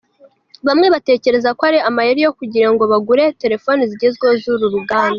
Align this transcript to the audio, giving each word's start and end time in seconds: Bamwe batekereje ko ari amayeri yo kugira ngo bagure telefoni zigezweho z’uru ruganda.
Bamwe 0.67 0.87
batekereje 0.93 1.49
ko 1.57 1.63
ari 1.69 1.79
amayeri 1.89 2.19
yo 2.25 2.31
kugira 2.39 2.67
ngo 2.73 2.83
bagure 2.91 3.23
telefoni 3.41 3.81
zigezweho 3.91 4.33
z’uru 4.41 4.65
ruganda. 4.75 5.09